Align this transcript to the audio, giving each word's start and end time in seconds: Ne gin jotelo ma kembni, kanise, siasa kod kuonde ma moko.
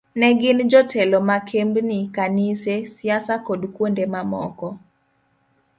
Ne 0.19 0.27
gin 0.39 0.59
jotelo 0.69 1.19
ma 1.27 1.37
kembni, 1.49 1.99
kanise, 2.15 2.75
siasa 2.95 3.35
kod 3.47 3.61
kuonde 3.75 4.03
ma 4.13 4.21
moko. 4.31 4.67